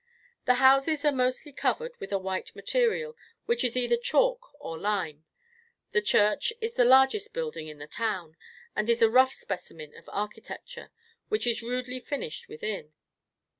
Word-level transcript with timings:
The 0.45 0.55
houses 0.55 1.05
are 1.05 1.11
mostly 1.11 1.51
covered 1.53 1.95
with 1.99 2.11
a 2.11 2.17
white 2.17 2.55
material, 2.55 3.15
which 3.45 3.63
is 3.63 3.77
either 3.77 3.97
chalk 3.97 4.51
or 4.59 4.75
lime. 4.79 5.25
The 5.91 6.01
church 6.01 6.51
is 6.59 6.73
the 6.73 6.83
largest 6.85 7.35
building 7.35 7.67
in 7.67 7.77
the 7.77 7.85
town, 7.85 8.35
and 8.75 8.89
is 8.89 9.03
a 9.03 9.11
rough 9.11 9.31
specimen 9.31 9.93
of 9.95 10.09
architecture, 10.11 10.89
which 11.29 11.45
is 11.45 11.61
rudely 11.61 11.99
finished 11.99 12.47
within. 12.49 12.93